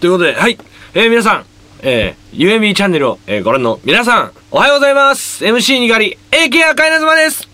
[0.00, 0.58] ということで、はい。
[0.94, 1.44] えー、皆さん、
[1.80, 5.44] えー、UMB チャンネルを、えー、ご覧の皆さん、おはようございます。
[5.44, 7.48] MC にがり、AK 赤稲妻です。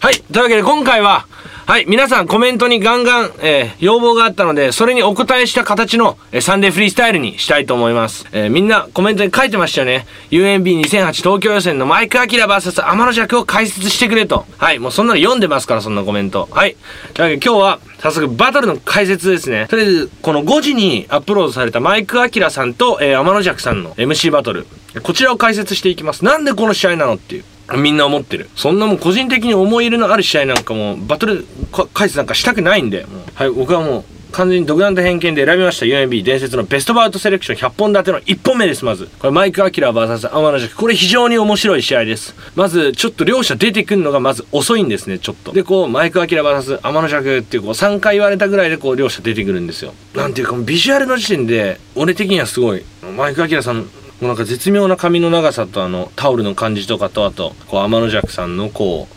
[0.00, 0.14] はい。
[0.14, 1.26] というわけで今回は、
[1.72, 1.86] はい。
[1.88, 8.26] 皆さんコメントにガンガン、えー、要望があったので、それにお答えした形の、えー、サンデーフリースタイルにしたいと思います。
[8.32, 10.04] えー、みんなコメントに書いてましたよね。
[10.32, 14.44] UMB2008 東京予選のマイク・アキラ VS 天野尺を解説してくれと。
[14.58, 14.80] はい。
[14.80, 16.46] もうそんなの読んでますから、そんなコメント。
[16.50, 16.76] はい。
[17.14, 19.66] というわけで今日は、早速バトルの解説ですね。
[19.70, 24.66] とりあえず、この5時にアップロードされたマイク・アキラさんと、えー、天野尺さんの MC バトル。
[25.02, 26.22] こちらを解説していきます。
[26.22, 27.44] なんでこの試合なのっていう。
[27.76, 28.50] みんな思ってる。
[28.56, 31.46] そんなもん個人的に思い入れのある試合なんかもバトル
[31.94, 39.06] 解説なんかしたくないんで、はい、僕はもう完全に独断と偏見で選びました UMB 伝説のベストバウトセレクション100本立ての1本目です、まず。
[39.18, 40.76] これマイク・アキラ VS 天野尺。
[40.76, 42.34] これ非常に面白い試合です。
[42.54, 45.52] まず、ちょっと両者出てくるのがまず遅いんですね、ちょっと。
[45.52, 49.92] で、こう、マイク・アキラ VS 天野尺っていうこう3回言われたぐらいでこう両者出てくるんですよ。
[50.14, 52.82] なんていうか、ビジュアルの時点で、俺的にはすごい、
[53.16, 53.86] マイク・アキラさん、
[54.22, 59.08] もうなんか絶妙な髪の長さとあのタオルの感じとかとあとこう天の尺さんのこ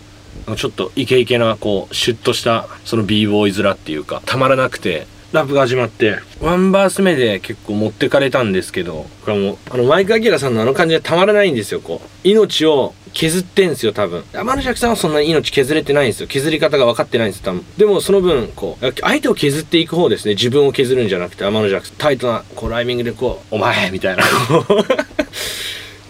[0.47, 12.27] うちょっとイケイケなこうシュッとしたその b ボーイ面っていうかたまらなくてラップが始まってワンバース目で結構持ってかれたんですけどこれもうあのマイク・アキラさんのあの感じでたまらないんですよこう。
[12.27, 24.23] 命を削ってんすよ多分天野尺さんはそんなに命削れてないんですよ削り方が分かってないんです多分でもその分こう相手を削っていく方ですね自分を削るんじゃなくて天野尺タイトなこうライミングでこう「お前」みたいな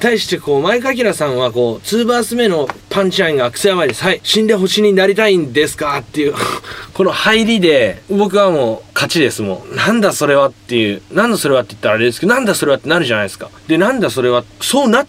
[0.06, 4.04] 対してこう、マイク・アキラさんはこう、2バース目のパンチラインがクソやばいです。
[4.04, 4.20] はい。
[4.24, 6.36] 死んで星になりたいんですかっていう
[6.94, 9.42] この入りで、僕はもう勝ちです。
[9.42, 13.50] もう、なんだそれはっていう、なんだそれはって言ったらあれですけど、なんだそれはってなるじゃないですか。
[13.68, 15.08] で、なんだそれは、そうなっ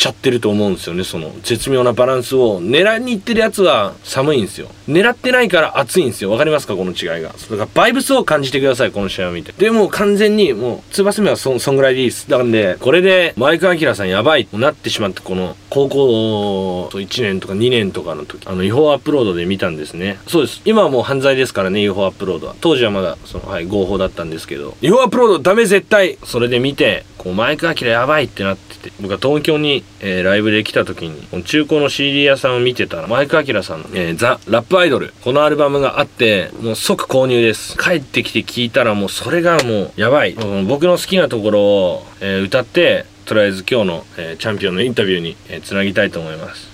[0.00, 1.04] ちゃってると思うんですよね。
[1.04, 4.68] その絶妙なバランスを狙いに行ってるやつは寒いんですよ。
[4.88, 6.30] 狙ってないから暑いんですよ。
[6.30, 7.34] わかりますかこの違いが。
[7.36, 8.92] それからバイブスを感じてください。
[8.92, 9.52] この試合を見て。
[9.52, 12.30] でもう完全にもう、ツバス目はそそんぐらいでいいです。
[12.30, 20.18] だからね、これでマイク・アキラさんやばいとなってしまって、この高校1年とか2年とかの時、あの違法アップロードで見たんですね。
[20.26, 20.60] そうです。
[20.64, 22.56] 今はもう犯罪ですからね、違法アップロードは。
[22.60, 24.76] 当時はまだ、その、はい、合法だったんですけど。
[24.82, 37.78] 違法アップロードダメ絶対それで見て、こうマイク・アキラやばいってなってて、僕は東京に、えー、ライブで来た時に、中古の CD 屋さんを見てたら、マイク・アキラさんの、えー、ザ・ラップアイドル、このアルバムがあって、もう即購入です。
[37.78, 40.34] 帰ってきて聞いたらもうそれがもうやばい。
[40.66, 46.68] 僕の好きなところを、えー歌って、とりあえず今日の、えーチャンピオンのインタビューに、えーつなぎたいと思います。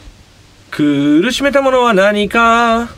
[0.70, 2.88] 苦しめたものは何か？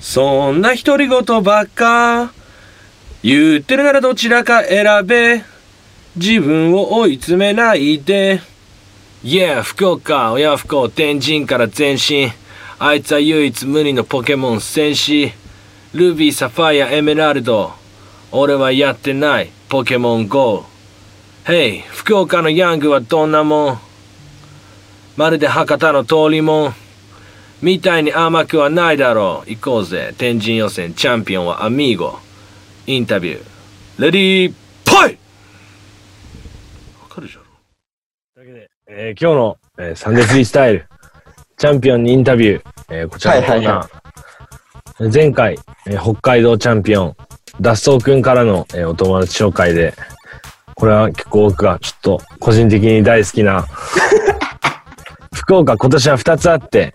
[0.00, 2.32] そんな独り言ばっか？
[3.24, 5.42] 言ってるならどちらか選べ？
[6.14, 8.42] 自分を追い詰めないで
[9.24, 10.30] ？Yeah 福岡。
[10.30, 12.30] 親不幸天神から前進。
[12.78, 15.32] あいつは唯一無二のポケモン戦士。
[15.94, 17.72] ルビーサファイアエメラルド。
[18.30, 19.50] 俺はやってない。
[19.68, 20.69] ポケモン GO
[21.46, 23.78] Hey 福岡のヤングはどんなもん？
[25.16, 26.74] まるで博多の通りもん。
[27.62, 29.50] みたいに甘くはないだろう。
[29.50, 30.14] 行こうぜ。
[30.16, 32.18] 天神予選チャンピオンはアミーゴ。
[32.86, 34.02] インタビュー。
[34.02, 35.18] レディーポイ
[37.02, 37.44] わかるじゃろ。
[38.34, 40.86] というわけで、えー今日の、えーサンデーフリースタイル。
[41.56, 47.16] チャンピオンにインタビュー、えーこちらのコーナー、はいはい前回、えー北海道チャンピオン
[47.60, 49.94] 脱走くんからの、えーお友達紹介で
[50.80, 53.66] これは結構僕がちょっと個人的に大好きな
[55.34, 56.94] 福岡今年は2つあって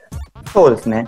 [0.52, 1.06] そうですね。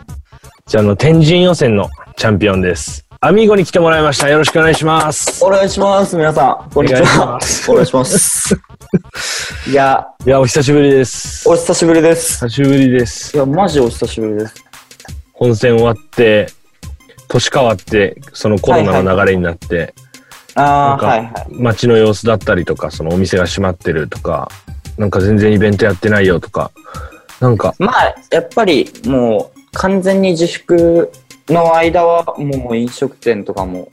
[0.67, 3.05] じゃあ、あの、天神予選のチャンピオンです。
[3.21, 4.27] アミーゴに来てもらいました。
[4.27, 5.41] よろしくお願いします。
[5.43, 6.69] お願いします、皆さん。
[6.69, 7.39] こんにちは。
[7.69, 8.53] お願いします。
[9.69, 11.47] いや、いや、お久しぶりです。
[11.47, 12.45] お久しぶりです。
[12.45, 13.39] 久しぶりですい。
[13.39, 14.53] や、マジお久しぶりです。
[15.31, 16.47] 本戦終わって、
[17.29, 20.06] 年変わって、そのコロナの流れになって、ああ、
[21.51, 24.49] 街の様子だったりとか、そのお店が閉まってるとか、
[24.97, 26.71] なんか全然イベントやってないよとか、
[27.39, 31.11] なんか、まあ、やっぱりもう、完全に自粛
[31.49, 33.89] の間は、もう飲食店とかも、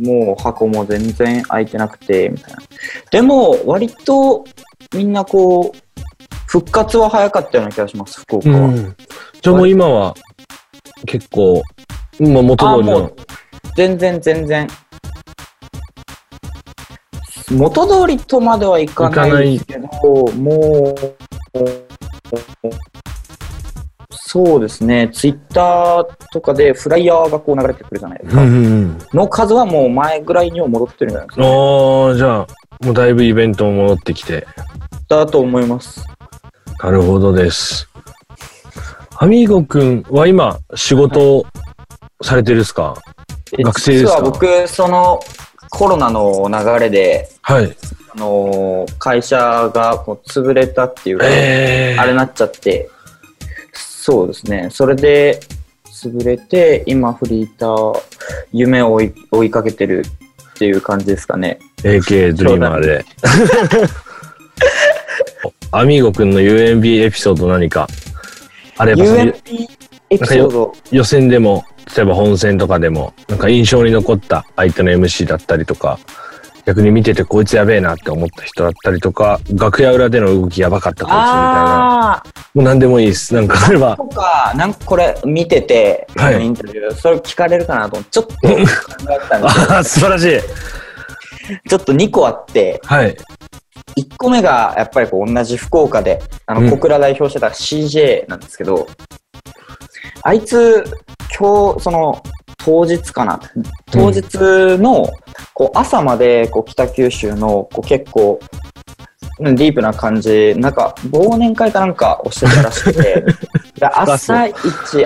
[0.00, 2.62] うん、もう箱も全然開いてなくて、みたいな。
[3.10, 4.44] でも、割と、
[4.94, 5.78] みんなこう、
[6.46, 8.58] 復活は早かったような気がします、福岡は。
[8.66, 8.96] うん。
[9.40, 10.14] じゃあもう今は、
[11.06, 11.62] 結構、
[12.20, 13.10] まあ元通りの
[13.76, 14.68] 全然全然。
[17.54, 19.88] 元通りとまではいかないけど、
[20.36, 21.14] もう、
[24.10, 28.42] そうですね、ツイッターとかでフライヤーがこう流れてくるじゃないですか。
[28.42, 28.98] うんうんうん。
[29.12, 31.48] の数はもう前ぐらいには戻ってるんじゃないですか、ね。
[31.48, 32.46] ああ、じゃあ、
[32.84, 34.46] もうだいぶイベントも戻ってきて。
[35.08, 36.04] だと思います。
[36.82, 37.88] なるほどです。
[39.16, 41.46] アミーゴくんは今、仕事を
[42.20, 42.96] されてるっすか、
[43.56, 44.10] 学生ですか？
[44.10, 45.20] 実は僕、その、
[45.74, 47.76] コロナの流れで、はい。
[48.14, 49.36] あのー会社
[49.74, 52.88] がこう潰れたっていうか、えー、あれなっちゃって、
[53.72, 54.68] そうですね。
[54.70, 55.40] それで、
[55.86, 58.00] 潰れて、今フリーター、
[58.52, 60.04] 夢を追い追いかけてる
[60.52, 61.58] っていう感じですかね。
[61.78, 63.04] AK ドリーマーで。
[65.72, 67.88] アミーゴくんの UMB エピソード何か？
[68.76, 69.66] あればその UMP
[70.10, 71.64] エピソード、予選でも、
[71.96, 75.98] 例えば本戦とかでも、なんか印象に残った相手の MC だったりとか、
[76.66, 82.12] 逆に見ててこいつやべえなって思った人だったりとか、楽屋裏での動きやばかったこいつみたいな。
[82.14, 82.22] あ
[82.54, 83.34] もう何でもいいです。
[83.34, 83.96] なんかあればー。
[83.96, 88.54] とか、なんかこれ見てて、はいインタビュー、それ聞かれるかなと思って、ちょっと考え
[89.28, 90.30] たんですけ ああ、素晴らしい。
[90.38, 90.40] ど、
[91.68, 93.16] ちょっと2個あって、はい。
[93.98, 98.88] 1個目がやっぱりこう同じ福岡で、あうんの、小倉代表してた CJ なんですけど、
[100.26, 100.82] あいつ、
[101.38, 102.22] 今日、その、
[102.56, 103.38] 当日かな？
[103.92, 104.24] 当日
[104.78, 105.06] の、
[105.52, 108.40] こう、朝まで、こう、北九州の、こう、結構、
[109.40, 113.22] うんディープな感じ、なんか、忘年会かなんかをしてたらしくて、
[113.78, 114.54] で朝一、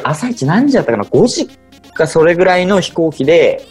[0.05, 1.49] 朝一何時だったかな ?5 時
[1.95, 3.65] かそれぐらいの飛行機で、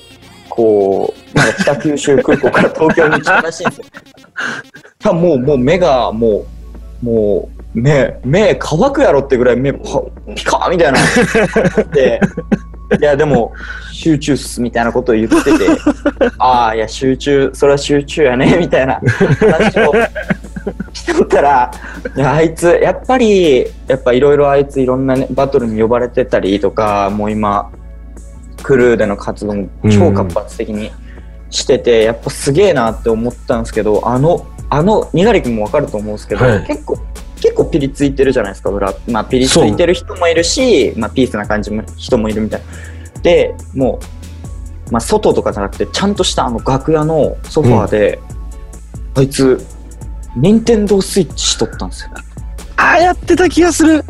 [0.50, 3.82] こう、なんか北九州空港から東京に来たらしいんです
[5.06, 5.14] よ。
[5.14, 6.46] もう、もう目が、も
[7.04, 10.02] う、もう、目、目乾くやろってぐらい目パ
[10.36, 11.00] ピカーみたいな。
[11.94, 12.20] で、
[13.00, 13.54] いや、でも、
[13.94, 15.52] 集中っすみたいなことを言ってて、
[16.40, 19.00] ああ、いや、集中、それは集中やね、みたいな
[19.40, 19.94] 話を
[20.92, 21.72] してたら、
[22.16, 27.70] いや、あいつ、やっぱり、やっぱいろいろあいついろんな、ね、バトルに呼ばれてたりとか、もう今、
[28.64, 30.92] クルーでの活動も超活発的に
[31.52, 36.98] してて、やっぱすげえなって思ったんですけど、あの、あの、にがりくんもわかると思うんですけど、はい結構、
[37.42, 38.94] 結構ピリついてるじゃないですか、裏。
[39.08, 43.22] まあ、ピリついてる人もいるし、まあ、ピースな感じの人もいるみたいな。
[43.22, 44.00] で、も
[44.90, 48.20] う、まあ、外とかじゃなくて、ちゃんとしたあの楽屋のソファーで、
[49.16, 49.64] あいつ、
[50.36, 52.12] 任天堂スイッチしとったんですよ。
[52.78, 54.04] ああ、やってた気がする。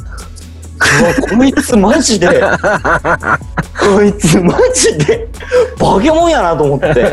[1.30, 2.28] こいつマジで、
[3.80, 5.28] こいつマジで、
[5.80, 7.12] バケモンやなと思って。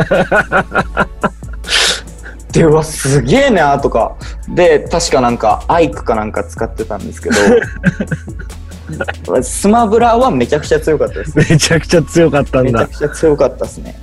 [2.54, 4.16] で、うわ、すげえなとか。
[4.48, 7.36] で、確かなんか、アイクかなんか使ってたんですけど、
[9.42, 11.36] スマブラはめちゃくちゃ強かったです。
[11.36, 12.98] めちゃくちゃ強かったんだめちゃく。
[12.98, 13.98] ちゃ強かったですね。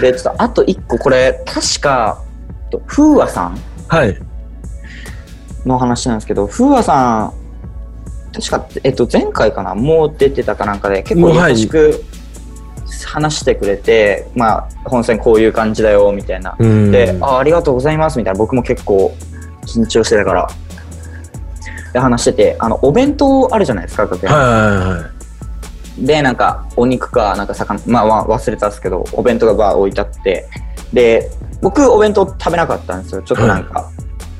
[0.00, 2.22] で、ちょっとあと一個、これ、確か、
[2.70, 3.58] と風和さん
[3.88, 4.16] はい。
[5.66, 7.32] の話なんですけど、風和さん、
[8.32, 12.04] 確か、えっと、前回かな、もう出てたかなんかで、結構優しく
[13.06, 16.56] 話してくれて、まあ、本戦こういう感じだよ、みたいな。
[16.58, 18.38] うんで、あありがとうございます、みたいな。
[18.38, 19.14] 僕も結構
[19.62, 20.48] 緊張してたから。
[21.92, 25.10] で、話してて、あの、お弁当あるじゃないですか、楽屋にはいはいは
[25.98, 26.06] い。
[26.06, 30.48] で、なんか、お肉か、なんか魚、まあ、まあ、忘れたんですけど、お弁当がバー置いてあって、
[30.92, 33.22] で、僕、お弁当食べなかったんですよ。
[33.22, 33.90] ちょっとなんか、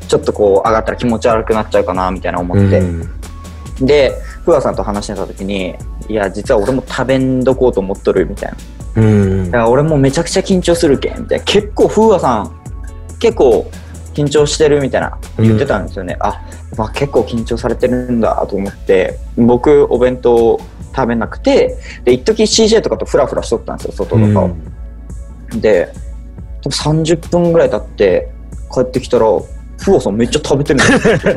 [0.09, 2.79] ちょっとこう、上がったら気持ち悪くなっちゃうかな、みたいな思って。
[2.79, 3.11] うん
[3.81, 5.75] で、ふわさんと話してた時に、
[6.09, 9.03] いや、実は俺も食べんどこうと思っとる、みたいな。
[9.03, 11.45] うんだから俺もめちゃくちゃ緊張するけん、みたいな。
[11.45, 12.53] 結構、ふわさん、
[13.19, 13.71] 結構、
[14.15, 16.17] 緊張してるみたいな言ってたんですよね。
[16.21, 16.41] あ、
[16.77, 20.61] まあ、結構緊張されてるんだと思って、僕、お弁当
[20.95, 24.51] 食べなくて、で、一時 CJ とかとフラフラしとったんですよ、外とかを。
[25.61, 25.93] で、
[26.63, 28.31] 多分30分ぐらい経って
[28.73, 29.27] 帰ってきたら、
[29.79, 31.35] フオさんめっちゃ食べてるんですよ。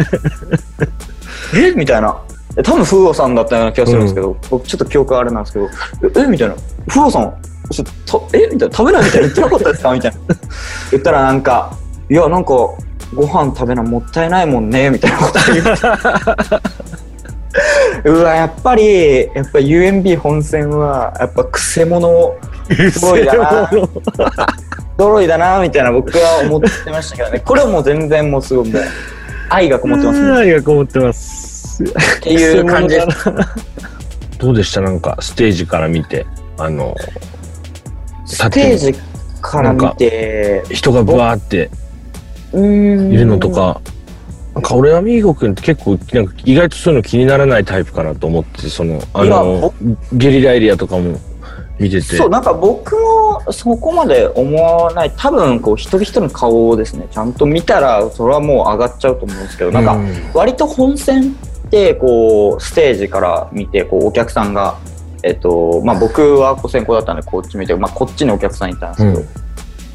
[1.56, 1.72] え？
[1.76, 2.18] みたいな。
[2.56, 5.66] で多分フオさんだったような気がするんですけど、僕ちょっと記憶あれなんですけど、
[6.22, 6.56] ええみたいな。
[6.88, 7.34] フオさん、
[7.72, 8.76] ちょっとえみたいな。
[8.76, 9.94] 食べないみたいな言ってなかったですか？
[9.94, 10.18] みたいな。
[10.92, 11.72] 言ったらなんか、
[12.10, 12.52] いや、なんか、
[13.16, 15.72] ご飯食べなもったいないもんね、みたいなこと言って。
[18.10, 22.08] うわ、やっぱり、やっぱ UMB 本戦は、やっぱ癖者
[22.92, 23.70] すごいだな。
[24.98, 27.40] 揃いだな、みたいな僕は思ってましたけどね。
[27.44, 28.84] これはもう全然もうすごいもう、
[29.50, 30.32] 愛がこもってますね。
[30.38, 31.53] 愛がこもってます。
[31.82, 33.32] っていう感じです。
[34.38, 34.82] どうでした？
[34.82, 36.26] なんか、ステージから見て、
[36.58, 36.96] あの、
[38.26, 38.94] ステージ
[39.42, 41.70] から見て、人がブワーって。
[42.54, 43.82] いるのとか、
[44.54, 49.74] なんか俺アミーゴくんって結構、なんか意外とそういうの気にならないタイプかなと思って、その、あの、
[50.14, 51.18] ゲリラエリアとかも
[51.80, 52.02] 見てて。
[52.16, 55.12] そう、なんか僕もそこまで思わない。
[55.18, 59.98] 多分、こう、一人一人の顔をですね、ちゃんと見たら、それはもう上がっちゃうと思うんですけど、なんか、
[60.36, 61.34] 割と本戦っ
[61.74, 64.78] て、こう、ステージから見て、こう、お客さんが、
[65.24, 69.28] えっと、まあ僕はこう先行だったんで、こっち見て、まあこっちにお客さんいたんですけど、うん。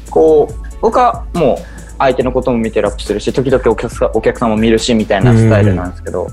[0.09, 1.57] こう、僕はもう、
[1.97, 6.27] 相手のことも見てラップするし、時々お客さんお客さんも見るし、みたいなスタイルなんですけど、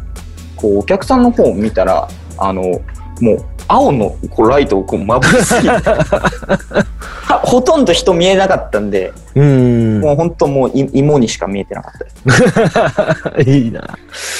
[0.57, 2.81] こう、お客さんの方を見たら、あの、
[3.21, 10.01] もう青のこうライトをこうまぶしすぎてはほとんど人見えなかったんで、うん。
[10.01, 13.51] もう本当もうい芋にしか見えてなかったです。
[13.51, 13.81] いいな。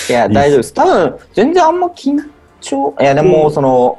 [0.09, 0.75] いや、大丈夫です。
[0.75, 2.21] 多分、全然あんま緊
[2.61, 3.99] 張、いや、でも、その、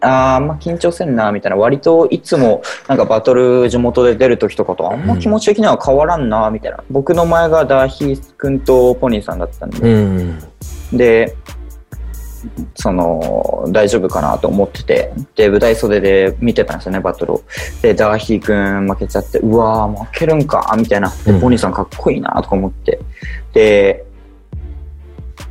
[0.00, 1.56] あーあんま緊張せんな、みたいな。
[1.56, 6.82] 割といつも、なんかバトル地元で出る時とかとあんま気持ち的には変わらんな、みたいな。
[6.90, 10.38] 僕の前がダーヒー君とポニーさんだったんで、うん。
[10.92, 11.34] で、
[12.74, 17.42] その、大丈夫かなと思ってて、で、舞台袖で見てたんですよね、バトルを。
[17.82, 21.12] で、ダーヒー君負けちゃって、うわー、負けるんか、みたいな。
[21.24, 22.98] で、うんポニーさんかっこいいな、とか思って。
[23.52, 24.04] で、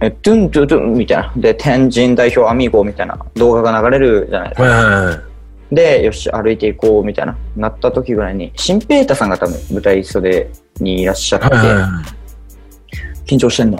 [0.01, 1.33] え、トゥントゥトゥンみたいな。
[1.37, 4.67] で、天神代表アミーゴみたいな動画が流れるじゃないですか。
[4.67, 5.13] はいはいは
[5.71, 5.75] い。
[5.75, 10.49] で、よし、歩いていこう、みたいな、なった時ぐらいに、新ペータさんが多分舞台袖
[10.79, 11.47] にいらっしゃって。
[13.25, 13.79] 緊張してんの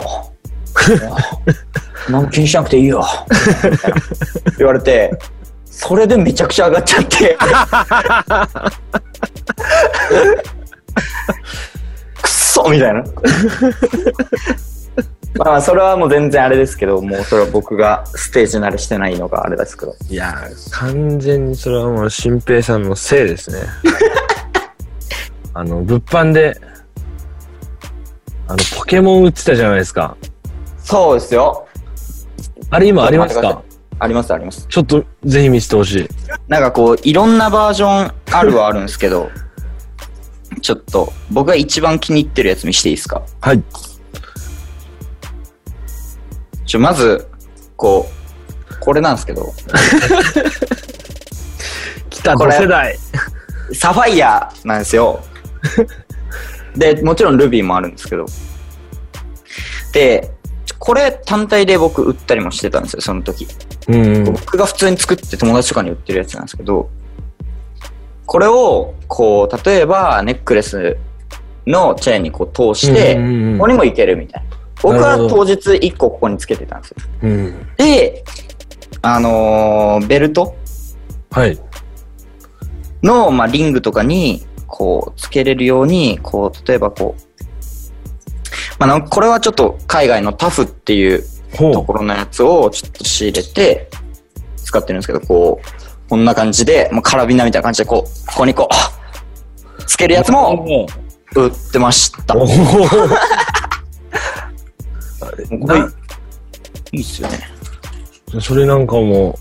[2.08, 3.04] 何も気にしなくていいよ。
[4.58, 5.16] 言われて、
[5.64, 7.36] それでめちゃくちゃ上がっちゃって。
[12.22, 13.04] くっそみたいな。
[15.38, 19.94] まあ、それはもう全然あれですけど、もうそれは僕がステージ慣れしてないのがあれですけど。
[20.08, 23.58] いやー、完全にそれはもう、新平さんのせいですね。
[25.52, 26.58] あの、物販で、
[28.48, 30.16] あの、ポケモン売ってたじゃないですか。
[30.78, 31.65] そうですよ。
[32.70, 33.62] あれ今ありますか？
[33.98, 34.66] ありますあります。
[34.68, 36.08] ちょっと、ぜひ見せてほしい。
[36.48, 39.30] なんかこう、いろんなバージョンあるはあるんですけど、
[40.60, 43.22] ちょっと、僕が一番気に入ってるやつ見していいですか？
[43.40, 43.62] はい。
[46.66, 47.26] ちょ、まず、
[47.76, 48.06] こ
[48.70, 49.54] う、これなんですけど、
[52.10, 52.98] 来た、これ同世代。
[53.72, 55.22] サファイアなんですよ。
[56.76, 58.26] で、もちろんルビーもあるんですけど。
[59.92, 60.30] で、
[60.78, 63.46] これ単体で僕売ったりもしてたんですよ、その時。
[63.88, 64.24] うん。
[64.24, 66.90] 僕が普通に作って友達とかに売ってるやつなんですけど、
[68.26, 70.96] これを、こう、例えばネックレス
[71.66, 74.56] のチェーンにこう通して、うんうんうんここにもいけるみたいな。
[74.82, 76.96] 僕は当日1個ここにつけてたんですよ。
[77.22, 77.66] うん。
[77.76, 78.22] で、
[79.00, 80.54] あのーベルト？
[81.30, 81.58] はい。
[83.02, 87.35] の、まあ、リングとかに、こう、つけれるように、こう、例えばこう、
[88.78, 91.24] まあなんか、これはちょっと海外のタフっていう
[91.56, 93.88] ほところのやつをちょっと仕入れて、
[94.64, 98.68] 使ってるんですけど、こう、こんな感じで、もうカラビナみたいな感じで、こう、ここにこ
[99.78, 100.86] う、つけるやつも
[101.34, 102.34] 売ってました。
[102.38, 102.46] こ
[105.72, 105.80] れ、
[106.92, 107.38] いいっすよね。
[108.40, 109.38] それなんかも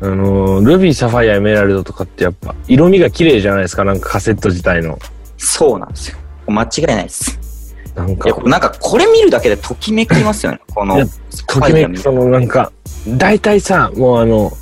[0.00, 4.98] う、あのールビー、サファイア、エメラルドとかってやっぱ、色味が綺麗じゃないですか、なんかカセット自体の。
[5.38, 6.18] そうなんですよ。
[6.52, 7.38] 間違いないです。
[7.94, 10.60] なんかなんかこれ見るだけでときめきますよね。
[10.74, 10.98] この
[11.46, 12.70] ときめく、そのなんか、
[13.08, 14.52] 大体さ、もうあの、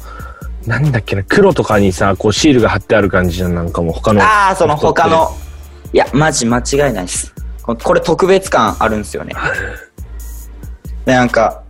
[0.66, 4.22] なんだっけな、黒とかにさ、こうシールが貼ってある感じじゃん、なんかもう他の。
[4.22, 5.30] ああ、その他の。
[5.92, 7.34] いや、マジ間違いないです。
[7.62, 9.34] ここれ特別感あるんですよね。
[11.04, 11.62] で、 なんか、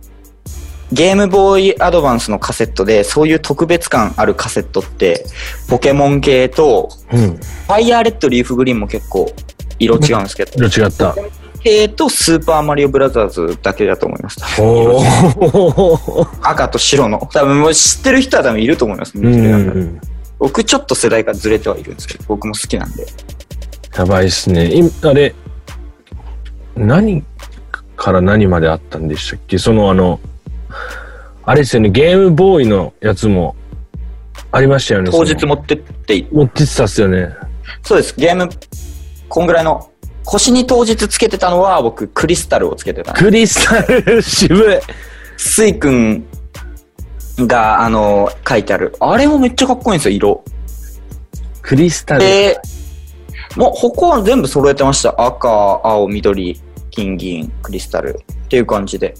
[0.91, 5.25] ゲームボーイアドバンスのカセットで、そういう特別感あるカセットって、
[5.67, 7.37] ポケモン系と、うん。
[7.37, 9.31] ファイヤーレッド、リーフグリーンも結構
[9.79, 11.15] 色違うんですけど、色違った。
[11.61, 14.39] 系とスーパーマリオブラザーズだけだと思います。
[16.41, 17.27] 赤と白の。
[17.33, 19.17] 多分もう知ってる人は多分いると思います。
[19.17, 20.01] うんうんうん。
[20.37, 23.05] 僕ちょっと世代がずれてはいるんですけど、僕も好きなんで。
[23.95, 24.67] やばいっすね。
[24.67, 25.33] いあれ、
[26.75, 27.23] 何
[27.95, 29.57] から何まであったんでしたっけ？
[29.57, 30.19] そのあの、
[31.45, 33.55] あれですよね、ゲームボーイのやつも
[34.51, 35.09] ありましたよね。
[35.11, 37.29] 当日持ってって持ってってたっすよね。
[37.81, 38.13] そうです。
[38.17, 38.49] ゲーム、
[39.35, 39.91] こんぐらいの、
[40.23, 43.11] 腰に当日つけてたのは、僕、クリスタルをつけてた。
[43.11, 44.79] クリスタル渋い。
[45.35, 46.25] スイ君
[47.39, 48.95] が、あの、書いてある。
[49.01, 50.43] あれもめっちゃかっこいいんですよ、色。
[51.61, 52.21] クリスタル。
[52.21, 52.57] で、
[53.57, 55.13] もう、他は全部揃えてました。
[55.21, 55.49] 赤、
[55.83, 58.17] 青、緑、金、銀、クリスタル。
[58.45, 59.15] っていう感じで。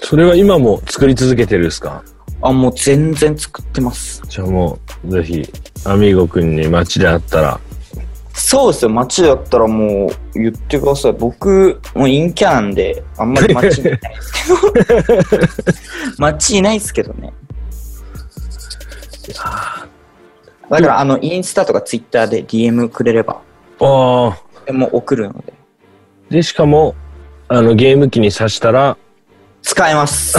[0.00, 2.02] それは今も作り続けてるんですか？
[2.40, 4.22] あ、もう全然作ってます。
[4.30, 5.52] じゃあもう、ぜひ、
[5.84, 7.60] アミーゴくんに街で会ったら、
[8.38, 8.90] そうですよ。
[8.90, 11.12] 街だったらもう言ってください。
[11.14, 15.46] 僕、もう陰キャなんで、あんまり街にいないですけど。
[16.18, 17.32] 街いないですけどね。
[20.68, 23.40] だから、あの、インスタとかツイッターで DM くれれば、
[23.80, 24.38] あ
[24.68, 24.72] あ。
[24.72, 25.54] もう送るので。
[26.28, 26.94] で、しかも、
[27.48, 28.98] あの、ゲーム機に挿したら、
[29.66, 30.32] 使えます。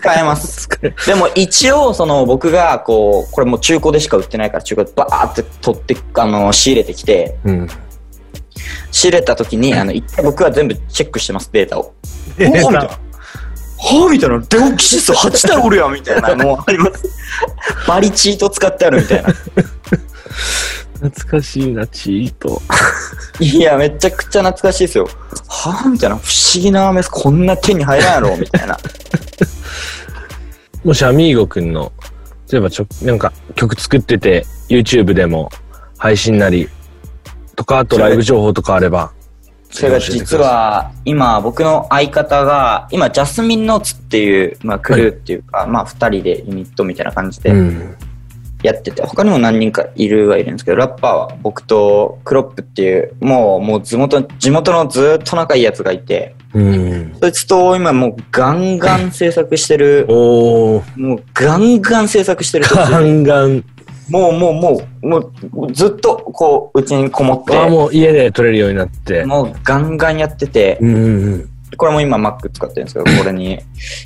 [0.00, 0.68] 使えます。
[1.06, 7.68] でも一応、その僕が、こう、これもう中古でしか売ってないから、中古でバーって取って、あの、仕入れてきて、うん。
[8.90, 11.92] 仕入れた時に、あの、一回僕は全部チェックしてます、データを。
[12.40, 12.78] おおみたいな。
[12.80, 17.04] はぁみたいな、デオキシス8体おるやんみたいなのあります。
[17.86, 19.28] バリチート使ってあるみたいな。
[21.00, 22.60] 懐かしいな、チート。
[23.40, 25.08] いや、めちゃくちゃ懐かしいですよ。
[25.48, 28.76] はぁみたいな、不思議なアメスこんな手に入らんやろみたいな。
[30.84, 31.92] もしアミーゴくんの、
[32.50, 35.50] 例えばちょ、なんか曲作ってて、YouTube でも
[35.96, 36.68] 配信なり、
[37.54, 39.12] とか、あとライブ情報とかあれば。
[39.70, 47.96] それが実は、今、僕の相方が、今、ジャスミンノーツっていう、まあ、クルーっていうか、まあ、二人でユニットみたいな感じでうん。
[48.62, 57.16] やってて、他にも何人かいるはいるんですけど、ラッパーは僕とクロップっていう、もう、もう地元、地元のずっと仲いいやつがいて、うん。
[57.20, 63.64] そいつと今もうガンガン制作してる、 おー、もうガンガン制作してるガンガン。
[64.08, 65.18] もうもうもう、も
[65.66, 69.24] うずっとこう、うちにこもって、あ、もう家で撮れるようになって。
[69.26, 70.98] もうガンガンやってて、うんう
[71.36, 73.58] んこれも今 Mac 使ってるんですけど、これに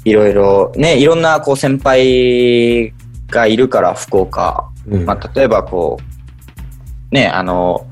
[0.04, 2.92] いろいろ、ね、いろんなこう先輩
[3.32, 4.68] がいるから、福岡。
[4.88, 5.04] うん。
[5.04, 5.98] まあ、例えばこ
[7.10, 7.86] う、ね、あの、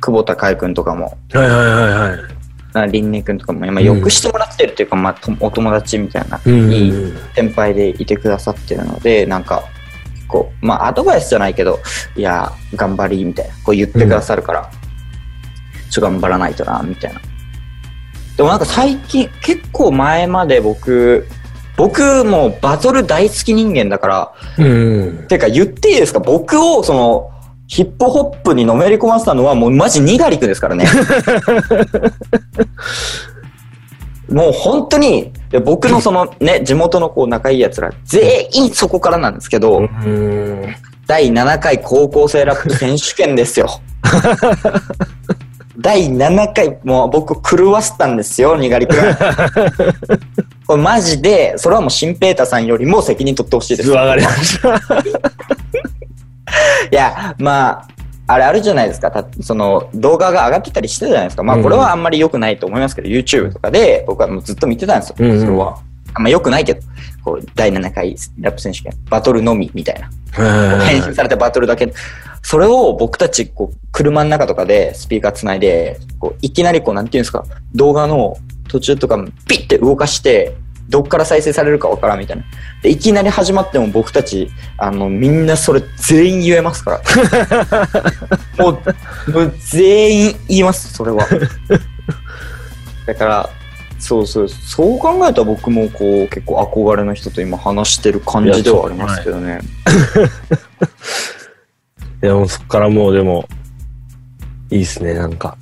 [0.00, 2.32] 久保田海君とかも、はいはいはいはい。
[2.72, 9.62] な林根君とかも今よくしてもらってるっていうか、まあ、とお友達みたいな、うんいい先輩でいてくださってるので、なんか、
[10.26, 11.78] こう、まあ、アドバイスじゃないけど、
[12.16, 14.70] いや、頑張り、みたいな、こう言ってくださるから、
[15.90, 17.20] ちょっと頑張らないとな、みたいな。
[18.36, 21.28] でもなんか最近、結構前まで僕、
[21.76, 24.64] 僕もうバトル大好き人間だから、う
[25.22, 25.26] ん。
[25.28, 26.20] てか言っていいですか？
[26.20, 27.30] 僕をその、
[27.66, 30.86] ヒップホップにのめり込ませたのはもうマジニガリクですからね。
[34.28, 40.74] もう本当に、で僕のそのね、地元のこう仲いい奴ら全員そこからなんですけど、うん。
[41.06, 43.68] 第7回高校生ラップ選手権ですよ。
[45.78, 48.96] 第7回、もう僕狂わせたんですよ、にがりくん。
[50.66, 53.90] これマジで、それはもうシンペーターさんよりも責任取ってほしいです。
[53.90, 54.68] わかりました。
[56.90, 57.88] いや、まあ、
[58.26, 59.10] あれあるじゃないですか。
[59.10, 61.42] たその動画が上がってたりしてたじゃないですか。
[61.42, 65.16] まあうんこれはあんまり良くないと思いますけど、YouTube とかで僕はもうずっと見てたんですよ。
[65.18, 65.78] うんうんそれは。
[66.14, 66.80] あんま良くないけど、
[67.24, 70.10] こう、第7回ラップ選手権、バトルのみみたいな。
[70.84, 71.94] 編集されたバトルだけで、
[72.42, 78.36] それを僕たち、こう、車の中とかでスピーカーつないで、こう、いきなりこう、なんていうんですか、動画の
[78.68, 79.16] 途中とか
[79.48, 80.56] ピッて動かして、
[80.88, 82.44] どっから再生されるかわからんみたいな。
[82.82, 87.00] で、いきなり始まっても僕たち、あの、みんなそれ全員言えますか
[88.58, 88.64] ら。
[88.64, 88.70] も
[89.26, 91.26] う、もう全員言います、それは。
[93.06, 93.50] だから、
[93.98, 99.60] そうそう、そう考えたら僕もこう、結構憧れの人と今話してる感じではありますけどね。
[102.22, 103.48] いや、もうそっからもうでも、
[104.70, 105.56] いいっすね、なんか。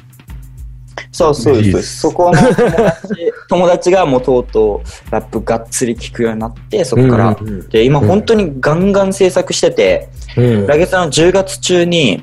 [1.12, 1.73] そうそうで。
[1.73, 7.37] すすそこの友達 友達がもうとうとうラップがっつり聞くようになって、そこから。
[7.40, 10.66] うんうんで、今本当にガンガン制作してて、うん。
[10.66, 12.23] 来月の10月中に、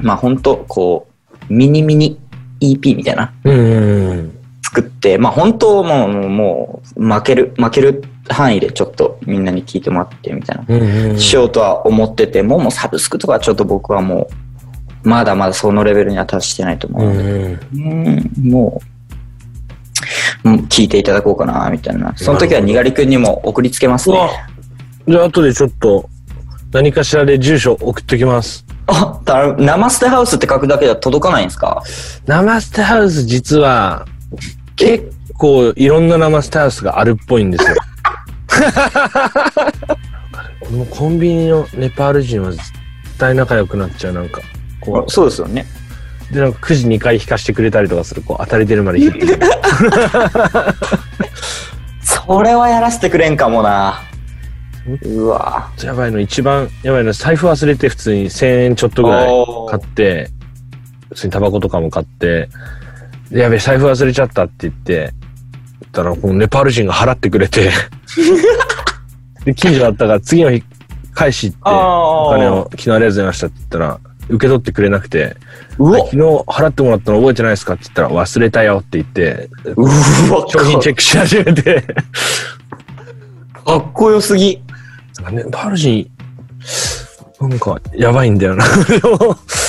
[0.00, 1.06] まあ本当こ
[1.48, 2.18] う、ミニミニ
[2.60, 4.32] EP みたいな、うん。
[4.62, 10.64] 作って、まあ本当もう、もう負ける、負ける範囲でちょっとみんなに聞いてもらってみたいな。
[10.68, 11.18] うん。
[11.18, 14.28] しようとは思ってても、もうサブスクとかはちょっと僕はも
[15.04, 17.60] う、まだまだそのレベルには達してないと思ううので、ん。
[17.74, 18.82] うん、も
[20.44, 22.12] う、うん聞いていただこうかな、みたいな。
[22.16, 24.30] その時はにがりくんにも送りつけますね。
[25.08, 26.08] じゃあ、後でちょっと、
[26.72, 28.64] 何かしらで住所送っときます。
[28.88, 31.82] あ、だ生ステハウスって書くだけでは届かないんですか？
[32.26, 34.06] 生ステハウス実は、
[34.76, 37.76] 結構いろんな生ステハウスがあるっぽいんですよ。
[40.60, 42.72] このコンビニのネパール人は絶
[43.18, 44.40] 対仲良くなっちゃう、なんか。
[44.80, 45.66] こそうですよね。
[46.30, 49.38] う、で、なんかくじ2回引かしてくれたりとかする、こう、当たり出るまで引いて。
[52.02, 54.02] それはやらせてくれんかもな。
[55.02, 59.30] うわやばいの、一番やばいの、財布忘れて普通に1000円ちょっとぐらい
[59.68, 60.30] 買って、
[61.08, 62.48] 普通にタバコとかも買って、
[63.30, 65.12] でやべえ、財布忘れちゃったって言って、
[65.92, 67.70] たら、このネパール人が払ってくれて、
[69.44, 70.62] で、近所だったから次の日
[71.14, 75.36] 返し行って、おあ金を昨日ありがとうございましたって言ったら、受け取ってくれなくて、
[75.78, 79.90] 昨日払ってもらったの覚えてないですかって言ったら、忘れたよって言って、うわ
[80.48, 81.82] 商品チェックし始めて、
[83.64, 84.60] かっこよすぎ。
[85.16, 86.10] なんかネパール人、
[87.40, 88.64] なんか、やばいんだよな。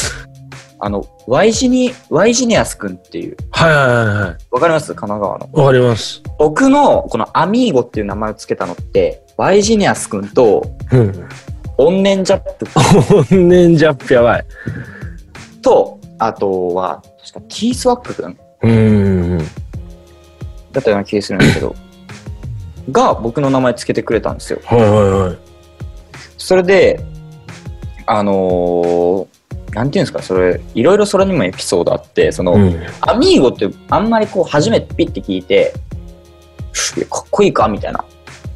[0.79, 4.37] あの、Y ジニ、Y ジニアスくんっていう、はいはいはいはい。
[4.51, 4.93] わかります？
[4.93, 5.49] 神奈川の。
[5.51, 6.21] わかります。
[6.37, 11.29] 僕のこのアミーゴっていう名前をつけたのって、ワイジニアス君と、うん。
[11.79, 12.65] オンネンジャップ
[13.29, 14.45] 本年ジャップやばい。
[15.61, 19.37] と、あとは、確かティースワック君うん。
[20.71, 21.75] だったような気がするんですけど、
[22.91, 24.59] が僕の名前つけてくれたんですよ。
[24.65, 24.89] はいはい
[25.29, 25.37] はい。
[26.37, 27.03] それで、
[28.05, 29.36] あのー
[29.77, 32.81] なんていうんですか、それ、いろいろそれにもエピソードあって、その、うん。
[33.01, 35.71] アミーゴってあんまりこう初めてピッて聞いて、
[37.11, 38.03] かっこいいかみたいな。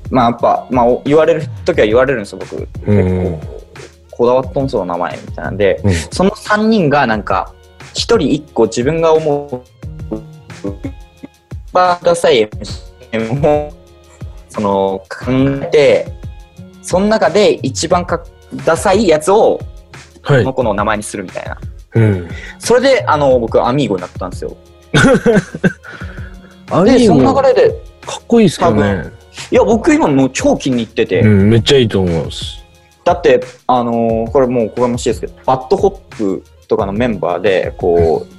[0.09, 2.55] まあやっぱ、まあお言われる時は言われるんですよ、僕。
[2.57, 3.39] 結うん構、
[4.09, 7.53] こだわっとんその名前みたいなんで、うんその3人がなんか、
[7.93, 9.63] 一人一個自分が思
[10.09, 10.17] う、
[11.71, 12.49] バーダサい
[13.11, 13.71] M を、
[14.49, 15.31] その、考
[15.61, 16.13] えて、
[16.81, 18.23] その中で一番か
[18.65, 19.59] ダサいやつを、
[20.23, 20.53] はいこの。
[20.53, 21.57] 子の名前にするみたいな。
[21.95, 22.29] うん。
[22.59, 24.55] それで、あの、僕、アミーゴになったんですよ。
[26.69, 27.69] あで、その流れで、
[28.05, 29.11] かっこいいですけどね。
[29.49, 32.61] いや、僕今もう超気に入ってて、うん、めっちゃいいと思います。
[33.03, 38.33] だって、あのーこれもうおこがましいですけど、 BAD HOP とかのメンバーで、こう、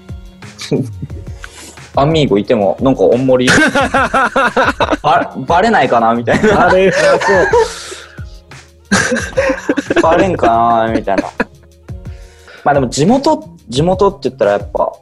[2.00, 3.48] アミーゴいても、なんかおんもり、
[5.02, 6.68] ばバレないかなみたいな。
[6.68, 6.98] あれ、そ
[9.98, 10.00] う。
[10.02, 11.24] バレんかなみたいな。
[12.64, 14.92] まあでも地元、地元って言ったらやっぱ、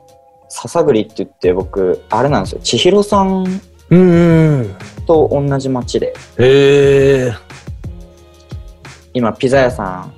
[0.48, 3.60] 笹栗って言って僕、あれなんですよ、千尋さん。
[5.06, 7.32] と同じ町で、へえ
[9.12, 10.12] 今ピザ屋さん、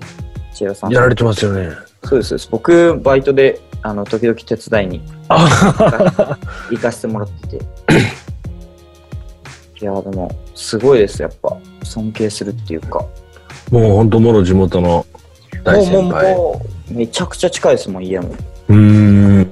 [0.52, 0.92] 千尋さん。
[0.92, 1.70] やられてますよね。
[2.04, 2.48] そうですそうです。
[2.50, 6.38] 僕、バイトで、あの、時々手伝いにあ
[6.70, 7.64] 行かせてもらってて。
[9.80, 11.56] いや、でも、すごいです、やっぱ。
[11.82, 13.04] 尊敬するっていうか。
[13.70, 15.06] もうほんともろ地元の
[15.64, 16.34] 大先輩。
[16.34, 18.28] もう、めちゃくちゃ近いですもん、家も。
[18.68, 19.50] うーん。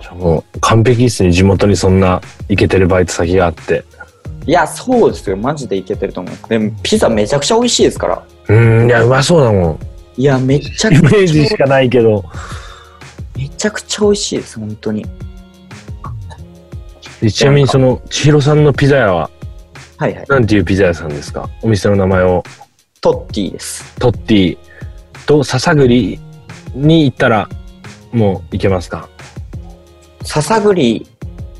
[0.00, 1.32] じゃあもう完璧っすね。
[1.32, 3.84] 地元にそんなイケてるバイト先があって。
[4.46, 5.36] いや、そうですよ。
[5.36, 6.48] マジでいけてると思う。
[6.48, 8.22] でも、ピザめちゃくちゃ美味しいですから。
[8.48, 9.78] うーん、いや、うまそうだもん。
[10.16, 12.24] いや、めちゃイくちゃ、メージしかないけど。
[13.36, 15.04] めちゃくちゃ美味しいです、本当に。
[17.20, 19.30] でちなみにその、千尋さんのピザ屋は、
[19.96, 20.24] はいはい。
[20.28, 21.48] なんていうピザ屋さんですか？
[21.62, 22.44] お店の名前を。
[23.06, 23.94] トッティです。
[24.00, 24.58] トッティ
[25.28, 26.18] と笹栗
[26.74, 27.48] に行ったら、
[28.10, 29.08] もう行けますか？
[30.24, 31.06] 笹栗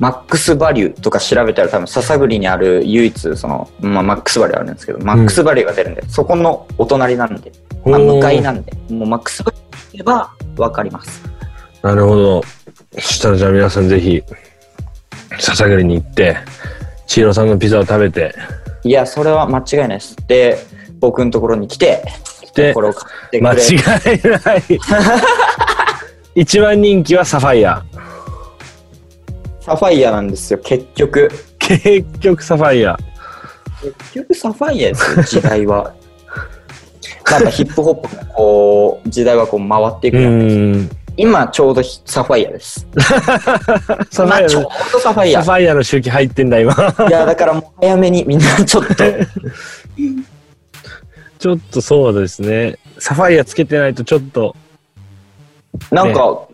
[0.00, 7.52] マックスバリューとか調べたら多分笹栗にある唯一その、まあ、マックスバリューあるんですけど、マックスバリューが出るんで、そこのお隣なんで、
[7.84, 11.22] まあ、向かいなんで、もうマックスバリューに行けばわかります。
[11.80, 12.42] なるほど。
[12.94, 14.20] そしたらじゃあ皆さんぜひ、
[15.38, 16.38] 笹栗に行って、
[17.06, 18.34] 千尋さんのピザを食べて、
[18.82, 20.16] いや、それは間違いないです。
[20.26, 20.58] で、
[21.00, 22.04] 僕のところに来て、
[22.54, 23.62] でこれを買ってく間れ。
[23.62, 23.78] 違い
[24.44, 24.62] ない。
[26.34, 27.82] 一番人気はサファイア。
[29.60, 31.30] サファイアなんですよ、結局。
[31.58, 32.96] 結局サファイア。
[33.82, 35.92] 結局サファイアですよ、時代は。
[37.30, 40.96] なんかヒップホップのこう、時代はこう回っていうくーじゃないです。
[41.18, 42.86] 今ちょうどヒサファイアです。
[44.10, 45.52] サファ今ちょうイアの、どサファイアサ。
[45.52, 46.72] ファイアの周期入ってんだ今。
[47.08, 48.94] いや、だからもう早めにみんなちょっと。
[51.46, 52.76] ちょっとそうですね。
[52.98, 54.56] サファイアつけてないとちょっと、
[55.92, 56.48] なんか、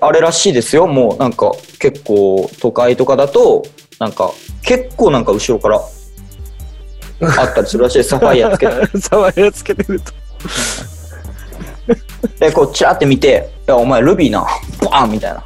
[0.00, 0.86] あれらしいですよ。
[0.86, 3.64] もうなんか結構都会とかだと、
[3.98, 4.30] なんか
[4.62, 5.80] 結構なんか後ろから
[7.36, 8.04] あったりするらしい。
[8.04, 8.72] サファイアつけて。
[9.00, 10.12] サファイアつけてると。
[12.38, 14.46] で、こうチラって見て、いや、お前ルビーな、
[14.82, 15.42] バーンみたいな。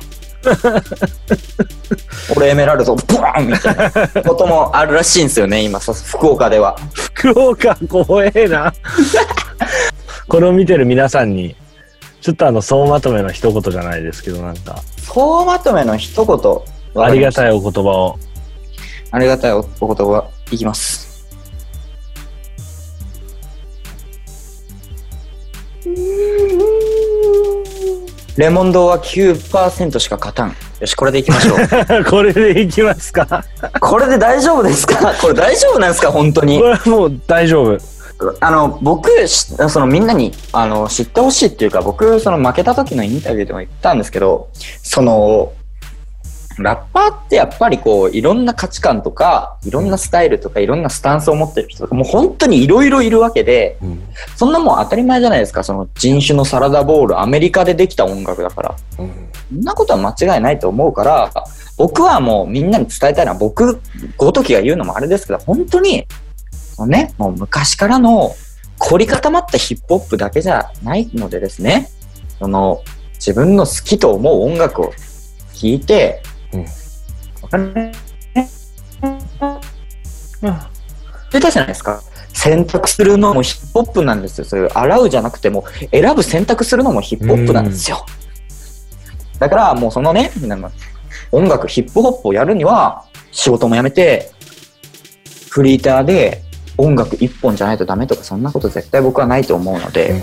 [2.37, 6.77] 俺エメラルド、バーンみたいなこともあるらしいんですよね、今さ、福岡では。
[6.93, 8.73] 福岡怖えな。
[10.29, 11.55] これを見てる皆さんに、
[12.21, 17.05] ちょっとあの、総まとめの一言じゃないですけど、なんか、総まとめの一言。
[17.05, 17.33] ありがい。
[17.33, 18.19] たいお言葉を。
[19.13, 21.16] ありがたいおお言葉、いきます。
[28.37, 30.49] レモン堂は9%しか勝たん。
[30.81, 32.05] よし、これでいきましょう。
[32.05, 33.45] これでいきますか？
[33.81, 35.15] これで大丈夫ですか？
[35.21, 36.13] これ大丈夫なんですか？
[36.13, 36.65] 本当にこ。
[36.65, 37.79] れはもう大丈夫。
[38.41, 44.49] あの、僕、しそのみんなに、あの、知ってほしいっていうか、僕、その負けた時のインタビューでも言ったんですけど、
[44.83, 45.53] その、
[46.59, 53.79] ラッパーってやっぱりこう、いろんな価値観とか、いろんなスタイルとか、いろんなスタンスを持ってる人とか、もう本当にいろいろいるわけで、
[54.37, 58.75] そんなもん当たり前じゃないですか、その人種のサラダボール、アメリカでできた音楽だから。
[58.97, 61.31] そんなことは間違いないと思うから、
[61.77, 63.81] 僕はもうみんなに伝えたいのは、僕
[64.17, 66.07] ごときが言うのもあれですけど、本当に、
[66.87, 68.35] ね、もう昔からの
[68.79, 71.91] 凝り固まったヒップホップだけじゃないのでですね、
[72.39, 72.83] その
[73.15, 74.93] 自分の好きと思う音楽を
[75.55, 76.23] 聴いて、
[76.57, 76.67] うん
[77.43, 77.93] わかる
[81.33, 82.03] 出たじゃないですか。
[82.33, 84.45] 選択するのもヒップホップなんですよ。
[84.45, 88.05] そういう洗うじゃなくても、選ぶ選択するのもヒップホップなんですよ。
[89.39, 90.71] だからもうそのね、なんか
[91.33, 94.31] 音楽、ヒップホップをやるには、仕事も辞めて、
[95.51, 96.43] フリーターで
[96.79, 100.23] 音楽一本じゃないとダメとか、そんなこと絶対僕はないと思うので、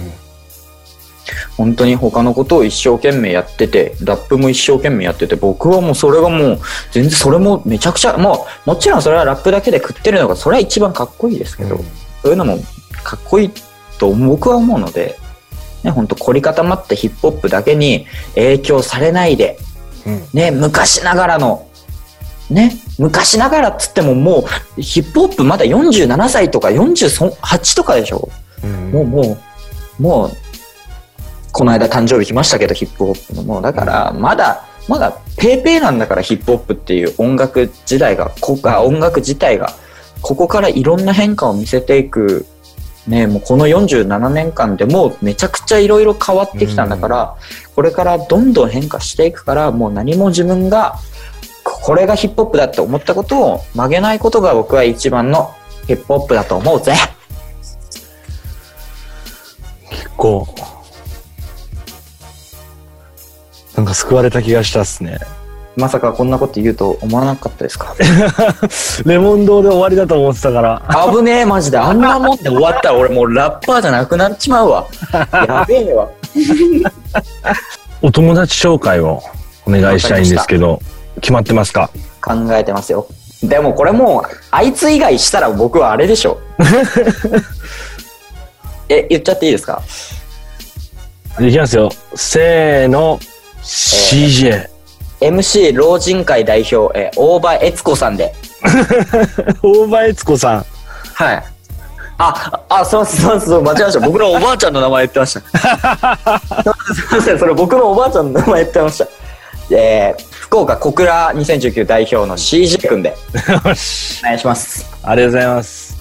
[1.58, 6.60] 本当に他のことを一生懸命やってて、ラップも一生懸命やってて、僕はもうそれがもう、
[6.92, 11.84] 全然それもめちゃくちゃ、もう、もちろんそれはラップだけで食ってるのが、それは一番かっこいいですけど、うん。
[12.22, 12.58] そういうのも
[13.04, 13.52] かっこいい
[13.98, 15.18] と僕は思うので、
[15.84, 19.58] ね、本当凝り固まったヒップホップだけに影響されないで、
[20.06, 20.24] うん。
[20.34, 21.68] ね、昔ながらの、
[22.50, 24.46] ね、昔ながらっつってもも
[24.78, 28.30] う、ヒップホップまだ47歳とか48とかでしょ。
[28.64, 28.92] うん。
[28.92, 29.38] もうも
[30.00, 30.32] う、もう、
[31.54, 33.44] この間誕生日来ましたけど、ヒップホップの。
[33.44, 39.72] もうだから、まだ、まだ、ペーペーなんだから、ヒップホップっていう音楽時代が、こあ音楽自体が、
[40.22, 42.48] ここからいろんな変化を見せていく、
[43.06, 47.36] ね、もうこの47年間でもうめちゃくちゃいろいろ変わってきたんだから、
[47.76, 50.96] これからどんどん変化していくから、もう何も自分が、
[51.64, 55.54] ここれがヒップホップだって思ったことを曲げないことが僕は一番の
[55.86, 56.94] ヒップホップだと思うぜ。
[59.92, 60.48] 結構、
[63.76, 65.20] なんか救われた気がしたっすね。
[65.76, 67.96] まさかこんなこと言うと思わなかったですか？
[69.06, 70.84] レモン堂で終わりだと思ってたから。
[71.12, 71.80] 危ねえ、マジで。
[71.80, 74.86] あんなもんで終わったら俺もうラッパーじゃなくなっちまうわ。
[75.34, 76.08] やべえわ。
[78.04, 79.24] お友達紹介を
[79.66, 80.80] お願いしたいんですけど、
[81.22, 81.90] 決まってますか？
[82.22, 83.08] 考えてますよ。
[83.42, 86.38] でもこれもう、あいつ以外したら僕はあれでしょ。
[88.90, 89.82] え、言っちゃっていいですか？
[91.40, 91.90] いきますよ。
[92.14, 93.20] せーの、
[93.64, 94.68] CJ。
[95.22, 98.34] ?MC 老人会代表、え、大場悦子さんで。
[99.64, 100.66] 大場悦子さん。
[101.14, 101.44] はい。
[102.18, 104.00] あ、あ、そうそうそう、間違えました。
[104.06, 105.42] 僕のおばあちゃんの名前言ってました。
[105.42, 109.08] すいません、それ僕のおばあちゃんの名前言ってました。
[109.72, 114.22] えー、福岡小倉2019代表の CJ 君でよし。
[114.24, 114.86] お願いします。
[115.04, 115.98] ありがとうございます。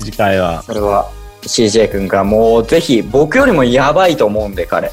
[0.00, 1.08] 次回は、それは
[1.42, 4.90] CJ 君がもうぜひ僕よりもやばいと思うんで彼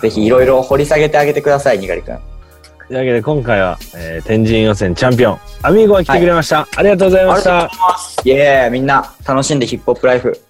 [0.00, 2.18] ぜひいろいろ掘り下げてあげてくださいにがりくん。
[2.88, 6.66] というわけで今回は、えー天神予選チャンピオン、アミーゴが来てくれました。
[6.76, 7.70] ありがとうございました。
[8.24, 10.40] イエーイみんな楽しんでヒップホップライフ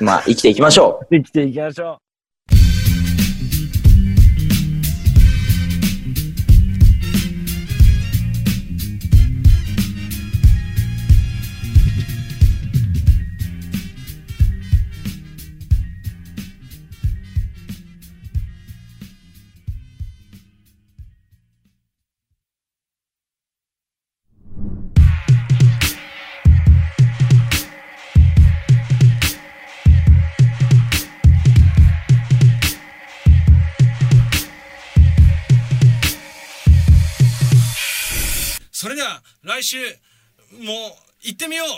[0.00, 1.16] まあ生きていきましょう。
[1.16, 2.05] 生きていきましょそ
[39.66, 39.78] 週
[40.52, 40.66] もう
[41.22, 41.68] 行ってみよう。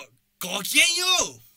[0.46, 1.47] ごきげんよう。